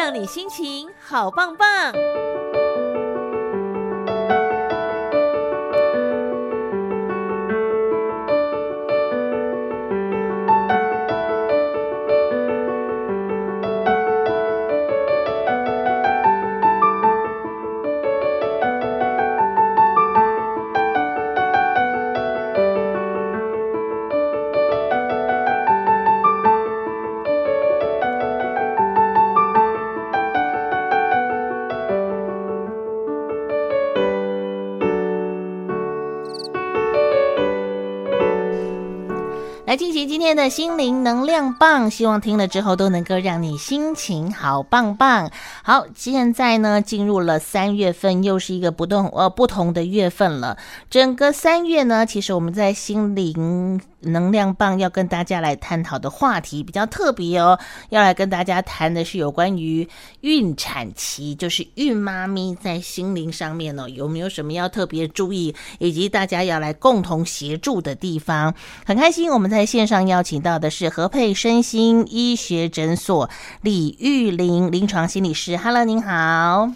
[0.00, 1.92] 让你心情好棒棒。
[39.70, 45.30] 来进行今天的心灵能量棒，希望听了之后都能够让你心情好棒棒。
[45.62, 50.58] 好，现在呢进入了三月份，又是一个不动呃不同的月份了。
[50.90, 57.56] 整个三月呢，其实我们在心灵能量棒要跟大家来探讨的话题比较特别哦，
[57.90, 59.88] 要来跟大家谈的是有关于
[60.22, 68.52] 孕产期，就是孕妈咪在心灵上面呢、哦、有没有什么要特别注意，以及大家要来共同协助的地方。
[68.84, 73.28] 很开心我们在线上邀请到的是和配身心医学诊所
[73.62, 75.56] 李玉玲临床心理师。
[75.56, 76.70] Hello，您好。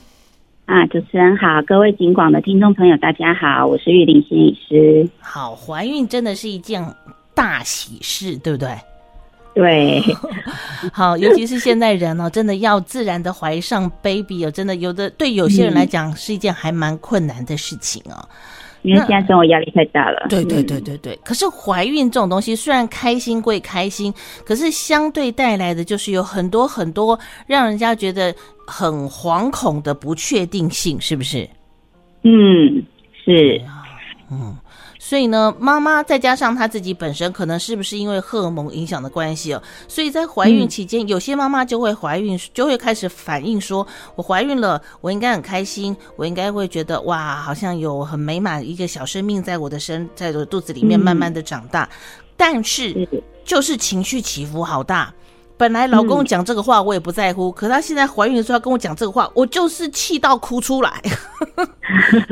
[0.66, 5.08] 啊，主持人好，各位警广的听众朋友，大家好，我是玉玲心理师。
[5.20, 6.82] 好，怀孕真的是一件
[7.34, 8.70] 大喜事，对不对？
[9.54, 10.02] 对。
[10.92, 18.28] 好，尤其是现代人哦，真的要自然的怀上 baby 哦，真的有的对有些人来讲是一件还蛮困难的事情哦。
[18.84, 20.26] 因为现在生活压力太大了。
[20.28, 21.18] 对对对对对。
[21.24, 28.34] 可是怀孕这种东西，虽然开心归开心，可是相对带来的就是有很多很多让人家觉得
[28.66, 31.48] 很惶恐的不确定性，是不是？
[32.22, 32.84] 嗯，
[33.24, 33.60] 是。
[34.30, 34.56] 嗯。
[35.06, 39.62] 所以呢，妈妈再加上她自己本身，可能是不是因为荷尔蒙影响的关系哦？
[39.86, 51.82] 所以在怀孕期间，嗯、有些妈妈就会怀孕，就会开始反应说：“我怀孕了，我应该很开心，我应该会觉得哇，好像有很美满一个小生命在我的身，在我肚子里面慢慢的长大。
[51.82, 53.06] 嗯”但是
[53.44, 55.12] 就是情绪起伏好大。
[55.56, 61.00] 本来老公讲这个话我也不在乎，嗯、可他现在怀孕的时候要跟我讲这个话，我就是气到哭出来，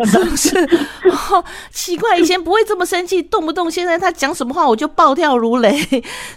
[0.05, 0.59] 是不是？
[1.31, 5.73] 哦，奇怪，以前不会这么生气，动不动现在他讲什么话我就暴跳如雷，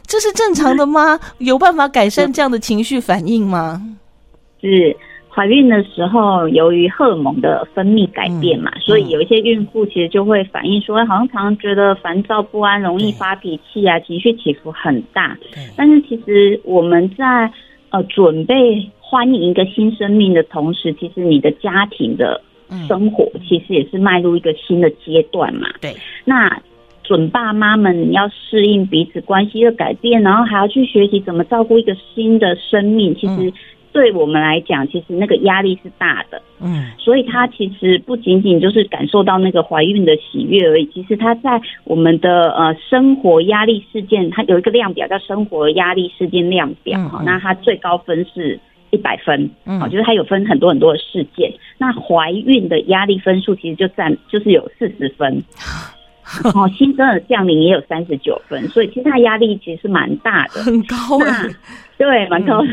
[0.05, 1.19] 这是正常的吗？
[1.39, 3.81] 有办法改善这样的情绪反应吗？
[4.61, 4.95] 是。
[5.35, 15.37] 怀孕的时候，由于荷尔蒙的分泌改变嘛，嗯、所以有一些孕妇其实就会反映说，好像常常觉得烦躁不安，容易发脾气啊，情绪起伏很大。
[15.75, 17.51] 但是其实我们在
[17.89, 22.39] 呃准备欢迎一个新生命的同时，其实你的家庭的
[22.87, 25.67] 生活其实也是迈入一个新的阶段嘛。
[25.81, 26.61] 对，那
[27.03, 33.51] 准爸妈们要适应彼此关系的改变，然后还要去学习怎么照顾一个新的生命，其实。
[33.95, 55.41] 对我们来讲，其实那个压力是大的，嗯，所以他其实不仅仅就是感受到那个怀孕的喜悦而已，其实他在我们的呃生活压力事件，它有一个量表叫生活压力事件量表，哈、嗯嗯，那它最高分是一百分，嗯，就是它有分很多很多的事件，那怀孕的压力分数其实就占就是有四十分。
[56.55, 61.45] 哦，新生儿降临也有三十九分，所以其实他压力其实是蛮大的，很高啊。
[61.97, 62.67] 对，蛮高的。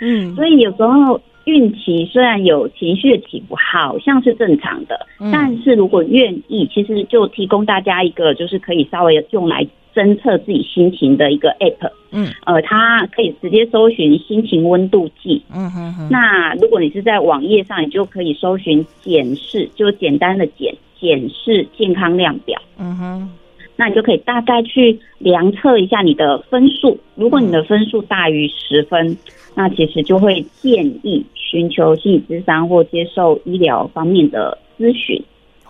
[0.00, 11.90] 嗯，所以有时候孕期虽然有情绪的起伏，好像是正常的，嗯、但是如果愿意，其实就提供大家一个就是可以稍微用来侦测自己心情的一个 app。
[12.10, 15.42] 嗯，呃，它可以直接搜寻心情温度计。
[15.52, 16.08] 嗯哼哼。
[16.10, 20.74] 那如果你是在网页上，你就可以搜寻检视，就简单的检。
[21.00, 23.30] 检视健康量表，嗯哼，
[23.76, 26.98] 那你就可以大概去量测一下你的分数。
[27.14, 29.14] 如果你的分数大于十分，
[29.54, 35.22] 那其实就会建议寻求心理咨商或接受医疗方面的咨询。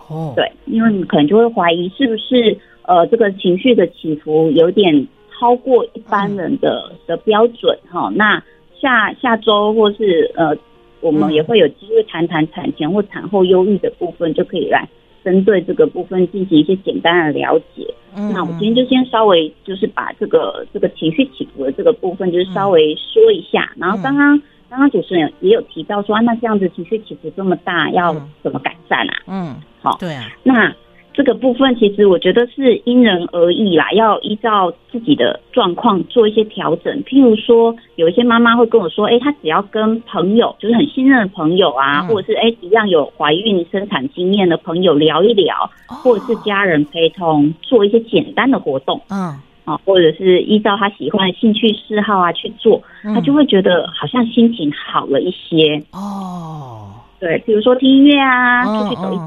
[0.07, 2.57] 哦，对，因为你可能就会怀疑是不是
[2.87, 8.11] 呃这个情绪的起伏有点超过一般人的的标准哈。
[8.15, 8.41] 那
[8.79, 10.55] 下下周或是呃，
[11.01, 14.87] 我们也会有机会谈谈产前或产后忧郁的部分，就可以来。
[15.23, 17.91] 针对这个部分进行一些简单的了解。
[18.15, 23.73] 嗯，那我今天就先稍微就是把这个这个情绪起伏的这个部分，就是稍微说一下。
[23.75, 24.39] 然后刚刚
[24.69, 29.13] 刚刚主持人也有提到说，那这样子情绪起伏这么大，要怎么改善啊？
[29.25, 30.71] 嗯，好，对啊，那。
[31.15, 37.03] 这个部分其实我觉得是因人而异啦，要依照自己的状况做一些调整。
[37.03, 56.91] 譬如说，有一些妈妈会跟我说：“哎，她只要跟朋友，就是很信任的朋友啊，或者是哎一样有怀孕生产经验的朋友聊一聊，或者是家人陪同做一些简单的活动，嗯，啊，或者是依照她喜欢的兴趣嗜好啊去做，她就会觉得好像心情好了一些哦。
[57.21, 59.17] 对，比如说听音乐啊，出去走一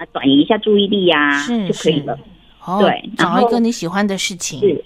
[0.00, 2.18] 啊，转移一下注意力呀，就可以了。
[2.80, 4.58] 对，找一个你喜欢的事情。
[4.60, 4.82] 是，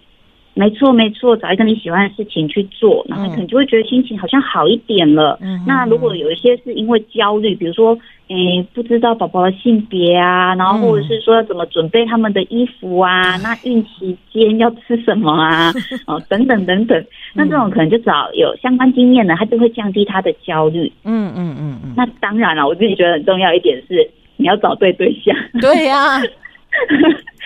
[0.55, 5.39] 没错没错，找一个你喜欢的事情去做，然后你可能就会觉得心情好像好一点了。
[5.41, 7.97] 嗯，那如果有一些是因为焦虑，比如说，
[8.29, 15.73] 诶，不知道宝宝的性别啊，然后或者是说要怎么准备他们的衣服啊， 那孕期间要吃什么啊，
[16.07, 20.91] 哦，等等等等，那这种可能就找有相关经验的，他就会降低他的焦虑。
[21.05, 21.93] 嗯嗯嗯嗯。
[21.97, 25.35] 那当然了，我自己觉得很重要一点是，你要找对对象。
[25.61, 26.21] 对呀。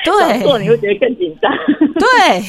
[0.04, 1.52] 对，做你会觉得更紧张。
[1.98, 2.40] 对，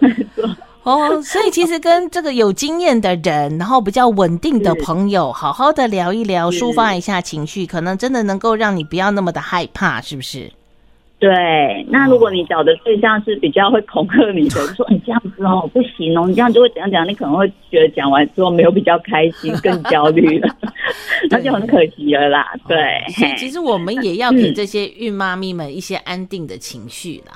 [0.08, 0.56] 没错。
[0.82, 10.50] 哦，所以其实跟这个有经验的人，然后比较稳定的朋友，好好的聊一聊，抒发一下情绪，可能真的能够让你不要那么的害怕，是不是？
[11.20, 20.48] 对，那如果你找的对象是比较会恐吓你的，就说你这样子哦不行哦，你这样就会怎样怎样，你可能会觉得讲完之后没有比较开心，更焦虑了，
[21.28, 22.52] 那就很可惜了啦。
[22.68, 22.78] 对，
[23.36, 27.32] 其实我们也要给这些孕妈咪们一些安定的情绪啦。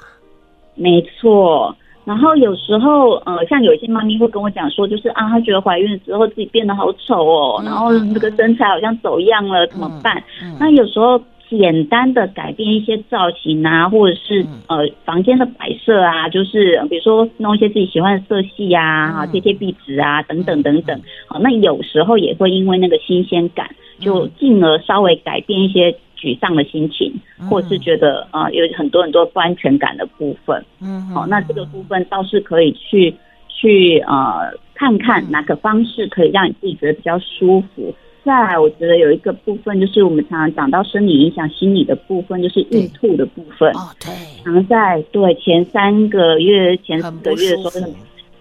[0.77, 1.75] 没错，
[2.05, 10.23] 然后有时候呃，像有一些妈咪会跟我讲说，就是啊，她觉得怀孕之后自己变得好丑哦，然后这个身材好像走样了，怎么办？
[10.61, 11.21] 那有时候。
[11.57, 20.99] 简单的改变一些造型啊，或者是呃房间的摆设啊，就是比如说弄一些自己喜欢的色系啊，贴贴壁纸啊，等等等等。
[21.27, 23.69] 好，那有时候也会因为那个新鲜感，
[24.01, 27.13] 就进而稍微改变一些沮丧的心情，
[27.51, 30.65] 或者是觉得啊、呃、有很多很多不安全感的部分。
[30.81, 33.15] 嗯，好，那这个部分倒是可以去
[33.49, 37.95] 去呃看看哪个方式可以让你自己觉得比较舒服。
[38.25, 43.69] 再来，我觉得有一个部分，就是我们常常讲到生理影响心理的部分，就是孕吐的部分。
[43.73, 44.13] 哦，对。
[44.45, 47.95] 常在对前三个月、前四个月的时候很，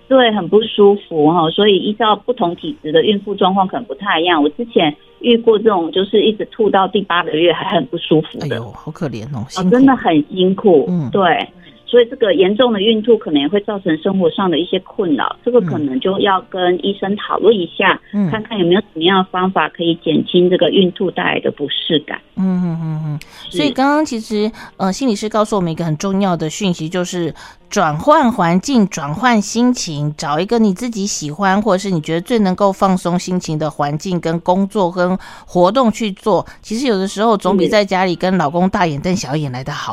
[0.07, 1.49] 对，很不舒服哈。
[1.49, 4.41] 所以依照不同体质的孕妇状况可能不太一样。
[4.43, 8.45] 我之前遇过这种，就是一直吐到第八个月还很不舒服的。
[8.45, 10.85] 哎呦，好可怜哦，哦，真的很辛苦。
[10.89, 11.47] 嗯，对。
[11.91, 22.17] 所以这个严重的孕吐可能也会造成生活上的一些困扰，这个可能就要跟医生讨论一下，嗯，看看有没有什么样的方法可以减轻这个孕吐带来的不适感。
[22.38, 23.19] 嗯嗯嗯嗯。
[23.49, 27.35] 所以刚刚其实呃，心理师告诉我们一个很重要的讯息，就是
[27.69, 36.45] 转换环境、转换心情，找一个你自己喜欢或者是你觉得最能够放松心情的环境跟工作跟活动去做。
[36.61, 39.91] 其实有的时候总比在家里跟老公大眼瞪小眼来的好，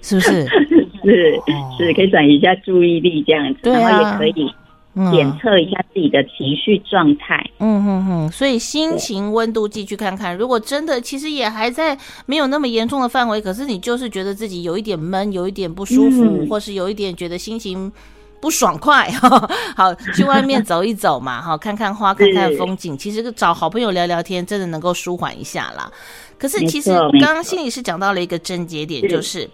[0.00, 0.48] 是不是？
[1.04, 1.40] 是
[1.78, 4.54] 是，可以转移一下注意力这样子，然后也可以
[5.10, 7.44] 检测一下自己的情绪状态。
[7.58, 17.90] 嗯嗯嗯，所以心情温度计去看看，如果真的其实也还在没有那么严重的范围，可是你就是觉得自己有一点闷，有一点不舒服，嗯、或是有一点觉得心情
[18.40, 19.10] 不爽快，
[19.76, 25.90] 好，去外面走一走嘛，哈，看看花，看看风景，其实找好朋友聊聊天，真的能够舒缓一下啦。
[26.38, 29.50] 可是其实刚刚心理师讲到了一个症结点，就是。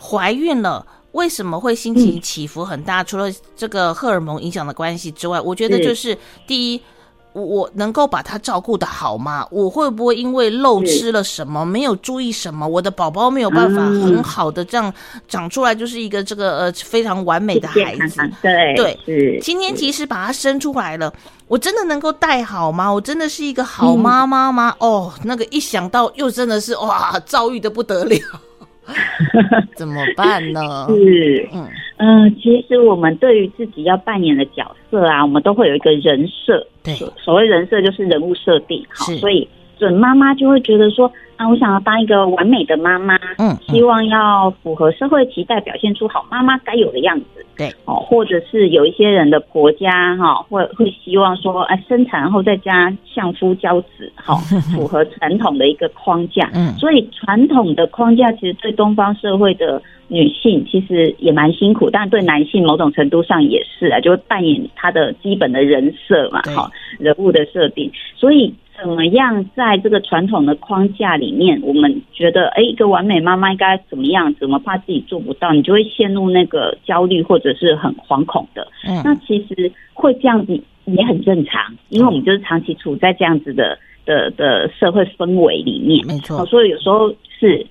[0.00, 3.02] 怀孕了，为什么会心情起伏很大？
[3.02, 6.16] 嗯、除了这个荷尔蒙影响的关系之外，我觉得就是
[6.46, 6.80] 第一，
[7.32, 9.46] 我我能够把他照顾得好吗？
[9.50, 14.92] 我会不会因为漏吃了什么，没有注意什么，我的宝宝没有办法很好的这样
[15.26, 18.20] 长出来，就是一个这个呃非常完美的孩子？
[18.42, 18.74] 对
[19.04, 21.12] 对，今天即使把他生出来了，
[21.46, 22.88] 我真的能够带好吗？
[22.92, 24.74] 我真的是一个好妈妈吗？
[24.78, 28.18] 嗯、哦，那个一想到又真的是哇，遭遇的不得了。
[29.76, 30.60] 怎么办呢？
[30.88, 31.68] 是，嗯
[31.98, 36.66] 嗯、呃，其实我们对于自己要扮演的角色啊，我们都会有一个人设。
[36.82, 38.84] 对，所谓人设就是人物设定。
[38.88, 47.44] 好，所以准妈妈就会觉得说，啊，我想要当一个完美的妈妈，嗯，希望要符合社会期待，表现出好妈妈该有的样子。
[47.56, 54.36] 对，哦，或者是有一些人的婆家哈，会会希望说，啊，生产后在家相夫教子，好，
[54.74, 56.50] 符合传统的一个框架。
[56.54, 68.52] 嗯，所以传统的框架其实对东方社会的女性其实也蛮辛苦，但对男性某种程度上也是啊，就会扮演他的基本的人设嘛，哈，人物的设定，所以。
[68.78, 74.32] 怎么样在这个传统的框架里面，我们觉得，哎，一个完美妈妈应该怎么样？
[74.34, 75.52] 怎么怕自己做不到？
[75.52, 78.66] 你就会陷入那个焦虑或者是很惶恐的。
[78.86, 86.06] 嗯，那其实会这样子也很正常，因为我们就是长期处在这样子的的的社会氛围里面。
[86.06, 87.66] 没错，所以有时候是，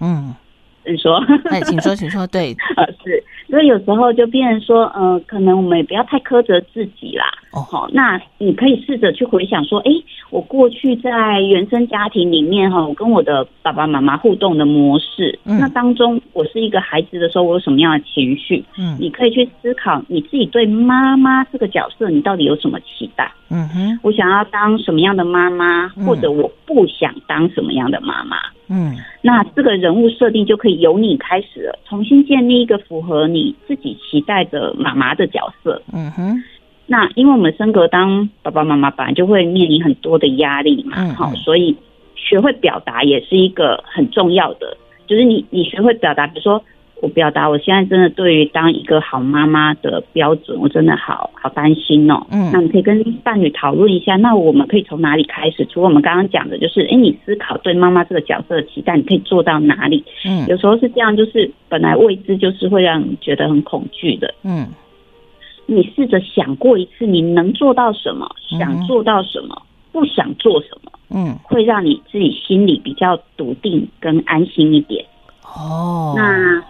[0.00, 0.32] 嗯，
[0.86, 1.16] 你说，
[1.50, 3.22] 哎，请说，请说，对， 呃，是。
[3.48, 7.24] 所以有时候就变成说，呃，可能我们也不要太苛责自己啦。
[7.52, 9.90] 哦，好，那你可以试着去回想说，哎，
[10.30, 18.64] 我过去在原生家庭里面哈，我跟我的爸爸妈妈互动的模式，嗯，那当中我是一个孩子的时候，我有什么样的情绪？
[18.78, 23.32] 嗯，你可以去思考你自己对妈妈这个角色，你到底有什么期待？
[23.48, 28.36] 嗯哼，我想要当什么样的妈妈，或者我不想当什么样的妈妈？
[28.68, 35.80] 嗯，那这个人物设定就可以由你开始了，重新建立一个符合你自己期待的妈妈的角色。
[35.92, 36.42] 嗯哼，
[36.86, 41.76] 那因为我们升格当爸爸妈妈，本来就会面临很多的压力嘛，好，所以
[42.14, 46.62] 学会表达也是一个很重要的，就是你你学会表达，比如说。
[47.02, 52.26] 我表达，我现在真的对于当一个好妈妈的标准，我真的好好担心哦。
[52.30, 55.66] 嗯，那你可以跟伴侣讨论一下，那我们可以从哪里开始？
[55.66, 60.02] 除了我们刚刚讲的，就是哎，你思考对妈妈这个角色的期待，你可以做到哪里？
[60.24, 64.34] 嗯，有时候是这样，就是本来未知就是会让你觉得很恐惧的。
[64.42, 64.66] 嗯，
[65.66, 68.26] 你试着想过一次，你能做到什么？
[68.58, 69.62] 想做到什么？
[69.92, 70.90] 不想做什么？
[71.14, 75.04] 嗯，会让你自己心里比较笃定跟安心一点。
[75.42, 76.64] 哦，那。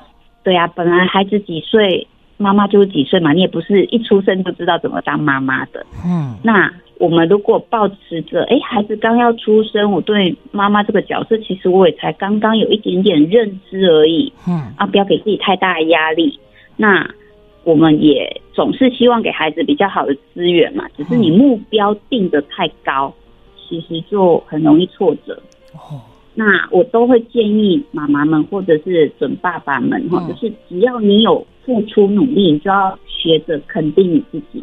[0.47, 3.33] 对呀、啊，本来孩子几岁，妈妈就是几岁嘛。
[3.33, 5.85] 你也不是一出生就知道怎么当妈妈的。
[6.07, 14.33] 嗯，那我们如果抱持着，哎，孩子刚要出生，我对妈妈这个角色，其实我也才刚刚有一点点认知而已。
[14.47, 16.39] 嗯，啊，不要给自己太大的压力。
[16.77, 17.05] 那
[17.65, 20.85] 我们也总是希望给孩子比较好的资源嘛。
[20.97, 23.13] 只是你目标定得太高，
[23.69, 25.43] 其实就很容易挫折。
[25.75, 25.99] 哦。
[26.39, 34.63] 那我都会建议妈妈们或者是准爸爸们哈，就是只要你有付出努力，你就要学着肯定你自己。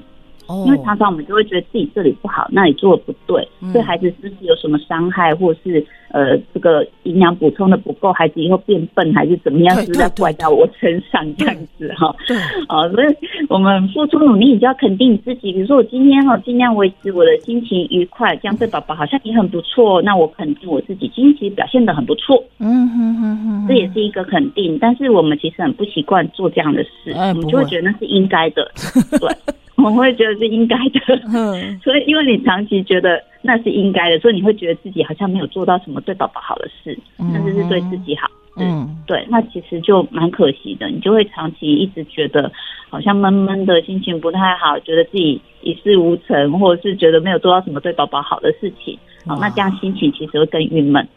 [0.66, 12.16] 因为常常我们就会觉得自己这里不好，那里做的不对，对孩子是不是有什么伤害，或是呃这个营养补充的不够，孩子以后变笨还是怎么样，是不是要怪到我身上这样子哈？
[12.28, 13.08] 对，啊，所以
[13.50, 15.54] 我们付出努力，你就要肯定你自己。
[15.54, 20.02] 比如说我今天哈尽量维持我的心情愉快，这样对宝宝好像也很不错。
[20.02, 22.44] 那我肯定我自己今天其实表现的很不错。
[22.60, 24.78] 嗯哼哼哼，这也是一个肯定。
[24.80, 28.72] 但是我们其实很不习惯做这样的事，我们就会觉得那是应该的，
[29.20, 29.30] 对。
[29.76, 31.00] 我会觉得是应该的，
[31.34, 42.52] 嗯， 所以因为你长期觉得那是应该的，所以你会觉得自己好像没有做到什么对宝宝好的事，甚至是对自己好，嗯，对，那其实就蛮可惜的，你就会长期一直觉得
[42.90, 51.08] 好像闷闷的，心情不太好，觉得自己一事无成，或者是觉得没有做到什么对宝宝好的事情，好，那这样心情其实会更郁闷，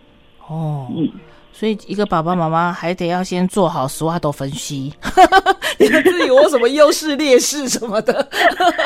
[0.49, 1.09] 哦，嗯。
[1.59, 4.93] 所以，一个爸爸妈妈还得要先做好 SWOT 分析，
[5.81, 8.29] 你们自己有什么优势劣势什么的。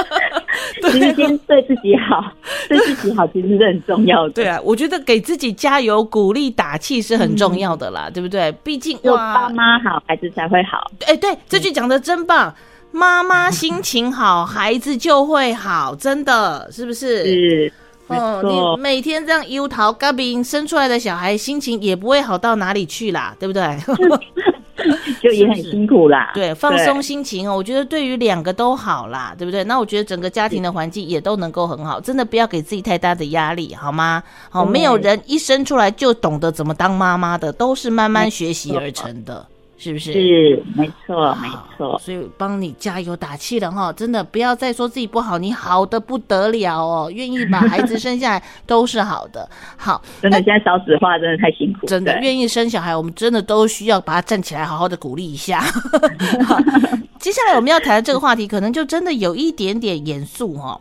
[0.80, 2.32] 对，先对自己好，
[2.68, 4.30] 对自己好其实是很重要的。
[4.34, 8.52] 对啊，我觉得给自己加油、鼓励、打气是很重要的啦，嗯、对不对？
[8.62, 10.90] 毕竟有爸妈好，孩子才会好。
[11.06, 12.54] 哎，对，这句讲的真棒。
[12.92, 17.24] 妈妈心情好，孩子就会好，真的是不是？
[17.24, 17.72] 是。
[18.16, 23.62] 哦，你每天这样油桃嘎饼生出来的小孩心情也不会好到哪里去啦，对不对？
[25.22, 26.32] 就也很辛苦啦。
[26.34, 29.62] 是是对，放松心情哦，我觉得对于两个都好啦，对不对？
[29.64, 34.22] 那我觉得整个家庭的环境也都能够很好，真的不要给自己太大的压力，好吗？
[34.48, 39.46] 好，没有人一生出来就懂得怎么当妈妈的，都是慢慢学习而成的。
[39.80, 40.12] 是不是？
[40.12, 41.99] 是，没错，没错。
[41.99, 49.49] 所以帮你加油打气了哈，真的不要再说自己不好，你好的不得了哦，愿意把孩子生下来都是好的。
[49.78, 55.60] 好，真的现在少子化真的太辛苦，真的愿意生小孩，我们真的都需要把他站起来，好好的鼓励一下。
[56.46, 56.60] 好，
[57.18, 60.78] 接下来我们要谈的这个话题，可能就真的有一点点严肃哦。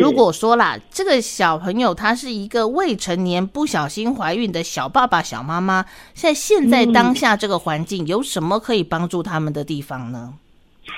[0.00, 10.34] 如果说啦，这个小朋友他是一个未成年不小心怀孕的小爸爸、小妈妈，在现在当下这个环境，有什么可以帮助他们的地方呢？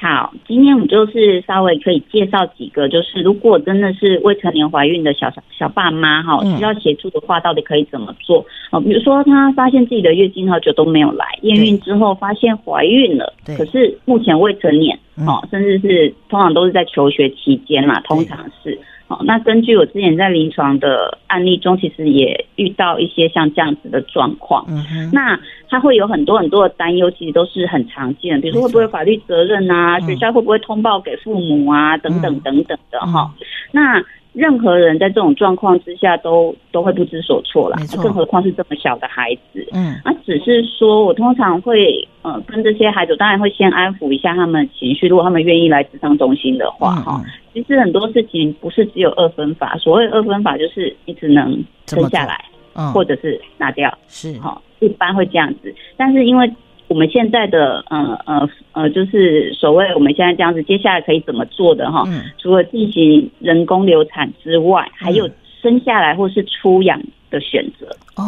[0.01, 8.45] 好，今天我们就是稍微可以介绍几个，就是如果真的是未成年怀孕的小小爸妈哈，需要协助的话，到底可以怎么做？
[8.71, 18.79] 哦，比如说她发现自己的月经好久都没有来，验孕之后发现怀孕了，可是目前未成年，哦，甚至是通常都是在求学期间嘛，通常是。
[19.15, 24.67] 好，那根据我之前在临床的案例中，其实也遇到一些像这样子的状况。
[25.13, 33.33] 那他会有很多很多的担忧，其实都是很常见的，比如说会不会法律责任啊，学校会不会通报给父母啊，等等等等的哈。
[33.71, 34.03] 那
[34.35, 39.65] 任何人在这种状况之下都都会不知所措啦，更何况是这么小的孩子。
[39.73, 54.33] 嗯，那只是说我通常会呃跟这些孩子，当然会先安抚一下他们的情绪，如果他们愿意来智商中心的话，哈、嗯，其实很多事情不是只有二分法，所谓二分法就是你只能生下来，嗯，或者是拿掉，是。
[54.41, 55.73] 哈，一般会这样子。
[55.97, 56.53] 但是因为
[56.89, 62.05] 我们现在的呃呃呃，就是所谓我们现在这样子，接下来可以怎么做的哈？
[62.07, 65.29] 嗯、除了进行人工流产之外，还有
[65.63, 67.01] 生下来或是出养
[67.31, 67.87] 的选择
[68.17, 68.25] 哦。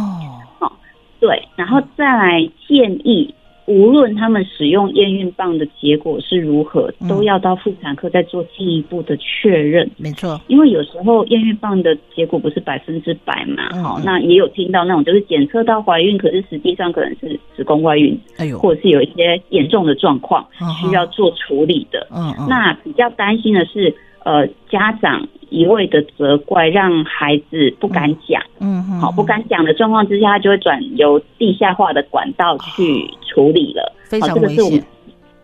[0.58, 0.72] 好、哦，
[1.20, 3.34] 对，然后再来建议。
[3.66, 9.90] 无论他们使用验孕棒的结果是如何，都要到妇产科再做进一步的确认。
[9.96, 13.82] 没错，因为有时候验孕棒的结果不是百分之百嘛。
[13.82, 20.46] 好，那也有听到那种就是检测到怀孕，可是实际上可能是子宫外孕，哎呦，或者是有一些严重的状况
[20.80, 22.06] 需要做处理的。
[22.11, 23.94] 嗯嗯，那比较担心的是。
[24.26, 34.85] 呃，家长一味的责怪，让孩子不敢讲，嗯，好，不敢讲的状况之下，他就会转由地下化的管道去处理了，非常危险。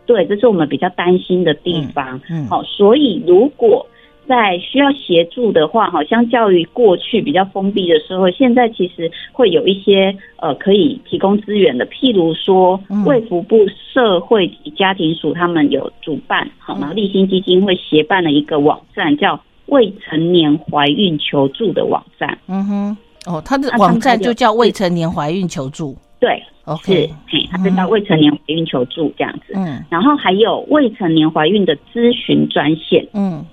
[0.05, 2.21] 对，这是我们比较担心的地方。
[2.29, 3.87] 嗯，好，所以如果。
[4.33, 13.59] 在需要协助的话，好，相较于过去比较封闭的社会，现在其实会有一些呃可以提供资源的，譬如说，卫福部
[13.93, 22.39] 社会及家庭署他们有主办，好，然后立新基金会协办了一个网站，叫未成年怀孕求助的网站。
[22.49, 22.97] 嗯哼，
[23.27, 25.95] 哦，他的网站就叫未成年怀孕求助。
[26.19, 29.53] 对，OK，是，嘿，他是叫未成年怀孕求助这样子。
[29.55, 33.07] 嗯，然后还有未成年怀孕的咨询专线。
[33.13, 33.45] 嗯。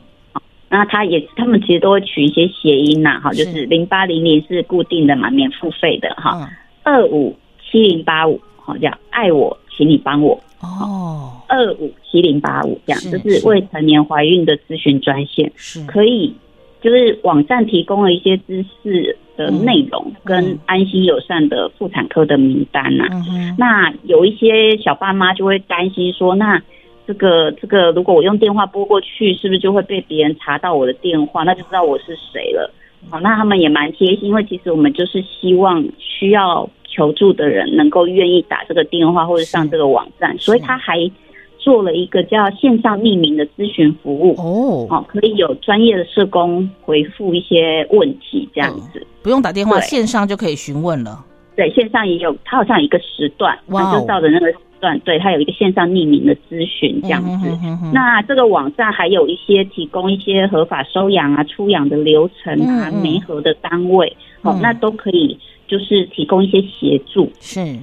[0.72, 3.66] 那他也，他们其实都会取一些谐音呐，哈，就是。
[3.66, 6.48] 零八零零是固定的嘛，免付费的哈，
[6.84, 10.40] 二五七零八五，好叫爱我，请你帮我。
[10.62, 15.84] 哦，二五七零八五这样，就是未成年怀孕的咨询专线，是。
[15.88, 16.36] 可以，
[16.82, 23.06] 就是网站提供了一些知识的内容跟安心友善的妇产科的名单呐，
[23.58, 26.62] 那有一些小爸妈就会担心说那。
[27.10, 31.42] 这个这个，如果我用电话拨过去，是不是就会被别人查到我的电话？
[31.42, 32.72] 那就知道我是谁了。
[33.10, 41.00] 好，那他们也蛮贴心，因为其实我们就是希望需要求助的人能够愿意打这个电话或者上这个网站，所以他还
[41.58, 51.26] 做了一个叫线上匿名的咨询服务哦，好，可以有专业的社工回复一些问题，这样子不用打电话，线上就可以询问了。
[51.56, 54.54] 对，线上也有，它好像有一个时段，哇，就照着那个。
[54.80, 57.48] 段对，它有一个线上匿名的咨询这样子。
[57.94, 65.38] 那这个网站还有一些提供一些合法收养啊、出养的流程啊、媒、嗯、合的单位，好、嗯，那都可以
[65.68, 67.32] 就是提供一些协助。
[67.40, 67.78] 是。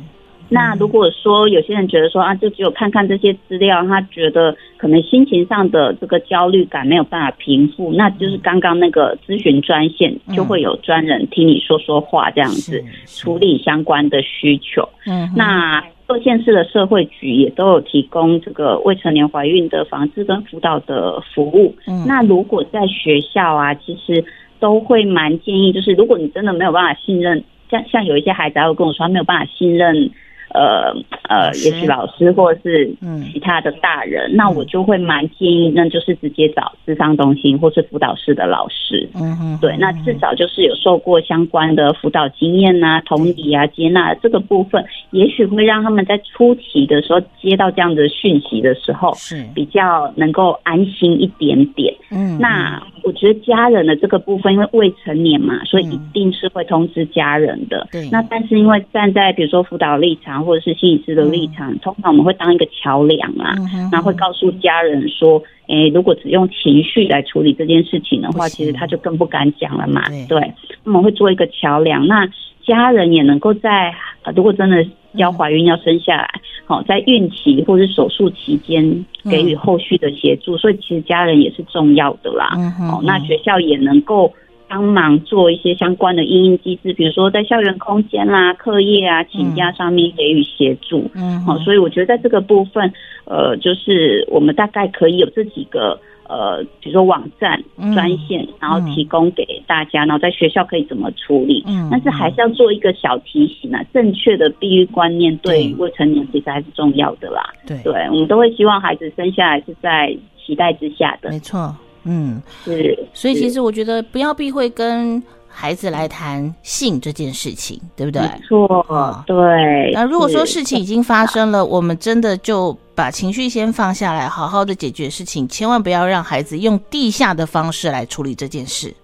[0.48, 14.88] 那如果说有些人觉得说啊，就只有看看这些资料，他觉得可能心情上的这个焦虑感没有办法平复，那就是刚刚那个咨询专线就会有专人听你说说话，这样子处理相关的需求。
[15.06, 15.82] 嗯，那。
[16.06, 21.74] 各县市的社会局也都有提供这个未成年怀孕的防治跟辅导的服务。
[21.86, 24.24] 嗯，那如果在学校啊，其实
[24.60, 30.10] 都会蛮建议，就是如果你真的没有办法信任，像像有一些孩子还会跟我说他没有办法信任。
[30.56, 30.90] 呃
[31.28, 32.90] 呃，也许老师或者是
[33.30, 39.06] 其他的大人，嗯、那我就会蛮建议，那就是直接找智商中心或是辅导室的老师。
[39.14, 51.94] 嗯哼，对，那至少就是有受过相关的辅导经验啊、同理啊、接纳这个部分，也许会让他们在初期的时候接到这样的讯息的时候，是比较能够安心一点点。
[52.10, 57.86] 嗯，那我觉得家人的这个部分，因为未成年嘛，所以一定是会通知家人的。
[57.92, 60.45] 对，那但是因为站在比如说辅导立场。
[60.46, 70.08] 或者是心理师的立场，嗯、通常我们会当一个桥梁啊，嗯、哼哼然后会告诉家人说，诶，如果只用情绪来处理这件事情的话，其实他就更不敢讲了嘛。
[70.08, 70.54] 对，对，
[70.84, 72.26] 我们会做一个桥梁，那
[72.64, 73.92] 家人也能够在，
[74.34, 76.30] 如果真的要怀孕要生下来，
[76.64, 82.52] 好、嗯，在孕期或者手术期间给予后续的协助，嗯、所以其实家人也是重要的啦。
[82.56, 84.32] 嗯哼哼，那学校也能够。
[84.68, 91.08] 帮忙做一些相关的应应机制，比如说在校园空间啦、课业啊、请假上面给予协助。
[91.14, 92.92] 嗯，好，所以我觉得在这个部分，
[93.24, 95.98] 呃，就是我们大概可以有这几个
[96.28, 97.62] 呃，比如说网站
[97.94, 101.62] 专线，然后提供给大家，然后在学校可以怎么处理。
[101.68, 107.42] 嗯，但是还是要做一个小提醒啊，正确的避孕观念对未成年其实还是重要的啦。
[107.66, 111.30] 对，对，我们都会希望孩子生下来是在期待之下的。
[111.30, 111.72] 没错。
[112.06, 118.22] 嗯，是，所以其实我觉得不要避讳跟孩子来谈性这件事情，对不对？
[118.22, 119.90] 没错，对。
[119.92, 128.94] 那如果说事情已经发生了，我们真的就把情绪先放下来，好好的解决事情，千万不要让孩子用地下的方式来处理这件事。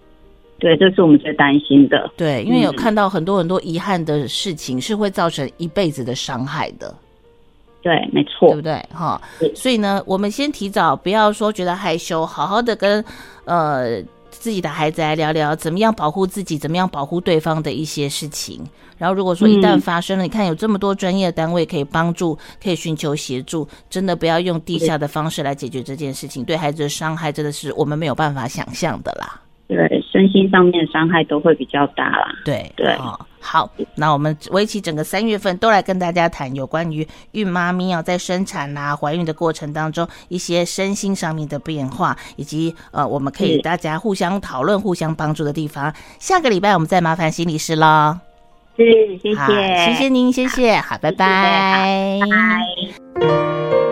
[0.58, 2.08] 对，这是我们最担心的。
[2.16, 6.94] 对，因为有看到很多很多遗憾的事情，是会造成一辈子的伤害的。
[7.83, 8.81] 对，没错，对不对？
[8.95, 9.21] 哈，
[9.55, 13.05] 所以呢，我们先提早，不要说觉得害羞，好好的跟
[13.45, 18.64] 呃自己的孩子来聊聊，怎么样保护自己，怎么样保护对方的一些事情。
[18.99, 29.40] 然后如果说一旦发生了，嗯、你看有这么多专业的单位可以帮助，可以寻求协助，真的不要用地下的方式来解决这件事情，对孩子的伤害真的是我们没有办法想象的啦。
[29.74, 32.28] 对，身心上面的伤害都会比较大啦。
[32.44, 45.92] 对对、哦，好，那我们为期整个三月份都来跟大家谈有关于孕妈咪啊，在生产啊、怀孕的过程当中一些身心上面的变化，以及呃，我们可以大家互相讨论、互相帮助的地方。
[46.18, 48.18] 下个礼拜我们再麻烦心理师喽。
[48.76, 52.26] 是，谢谢，谢谢您，谢谢，好，拜拜，拜
[53.20, 53.91] 拜。